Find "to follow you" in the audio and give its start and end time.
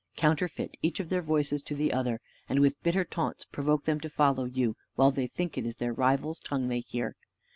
3.99-4.75